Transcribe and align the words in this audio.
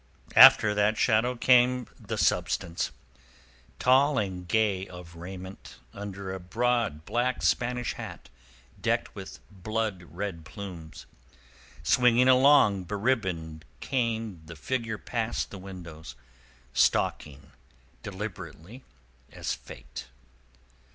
After 0.35 0.73
that 0.73 0.97
shadow 0.97 1.35
came 1.35 1.85
the 1.99 2.17
substance—tall 2.17 4.17
and 4.17 4.47
gay 4.47 4.87
of 4.87 5.13
raiment 5.15 5.75
under 5.93 6.33
a 6.33 6.39
broad 6.39 7.05
black 7.05 7.43
Spanish 7.43 7.93
hat 7.93 8.27
decked 8.81 9.13
with 9.13 9.37
blood 9.51 10.01
red 10.09 10.43
plumes. 10.43 11.05
Swinging 11.83 12.27
a 12.27 12.33
long 12.35 12.83
beribboned 12.83 13.63
cane 13.79 14.41
the 14.43 14.55
figure 14.55 14.97
passed 14.97 15.51
the 15.51 15.59
windows, 15.59 16.15
stalking 16.73 17.51
deliberately 18.01 18.83
as 19.31 19.53
Fate. 19.53 20.07